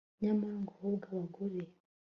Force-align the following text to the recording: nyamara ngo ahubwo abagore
nyamara 0.21 0.55
ngo 0.61 0.71
ahubwo 0.75 1.05
abagore 1.13 1.59